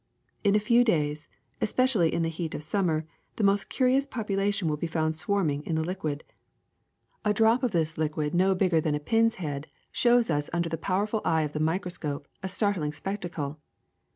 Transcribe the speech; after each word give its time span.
In 0.43 0.55
a 0.55 0.59
few 0.59 0.83
days, 0.83 1.29
especially 1.61 2.11
in 2.11 2.23
the 2.23 2.29
heat 2.29 2.55
of 2.55 2.63
sum 2.63 2.87
mer, 2.87 3.05
the 3.35 3.43
most 3.43 3.69
curious 3.69 4.07
population 4.07 4.67
will 4.67 4.75
be 4.75 4.87
found 4.87 5.15
swarming 5.15 5.63
in 5.63 5.75
the 5.75 5.83
liquid. 5.83 6.23
A 7.23 7.35
drop 7.35 7.61
of 7.61 7.69
this 7.69 7.95
water 7.99 8.07
no 8.33 8.55
GERMS 8.55 8.57
315 8.57 8.57
bigger 8.57 8.81
than 8.81 8.95
a 8.95 8.99
pin's 8.99 9.35
head 9.35 9.67
shows 9.91 10.31
us 10.31 10.49
under 10.51 10.69
the 10.69 10.77
power 10.79 11.05
ful 11.05 11.21
eye 11.23 11.43
of 11.43 11.53
the 11.53 11.59
microscope 11.59 12.27
a 12.41 12.49
startling 12.49 12.93
spectacle. 12.93 13.59